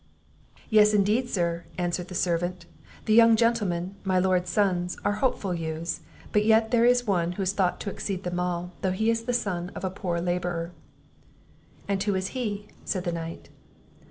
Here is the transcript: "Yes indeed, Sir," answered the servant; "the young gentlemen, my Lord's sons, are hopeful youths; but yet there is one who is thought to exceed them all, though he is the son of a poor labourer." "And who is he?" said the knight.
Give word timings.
"Yes 0.71 0.95
indeed, 0.95 1.29
Sir," 1.29 1.65
answered 1.77 2.07
the 2.07 2.15
servant; 2.15 2.65
"the 3.05 3.13
young 3.13 3.35
gentlemen, 3.35 3.93
my 4.03 4.17
Lord's 4.17 4.49
sons, 4.49 4.97
are 5.05 5.11
hopeful 5.21 5.53
youths; 5.53 5.99
but 6.31 6.43
yet 6.43 6.71
there 6.71 6.85
is 6.85 7.05
one 7.05 7.33
who 7.33 7.43
is 7.43 7.53
thought 7.53 7.79
to 7.81 7.91
exceed 7.91 8.23
them 8.23 8.39
all, 8.39 8.71
though 8.81 8.93
he 8.93 9.11
is 9.11 9.25
the 9.25 9.31
son 9.33 9.69
of 9.75 9.83
a 9.83 9.91
poor 9.91 10.19
labourer." 10.19 10.71
"And 11.87 12.01
who 12.01 12.15
is 12.15 12.29
he?" 12.29 12.69
said 12.83 13.03
the 13.03 13.11
knight. 13.11 13.49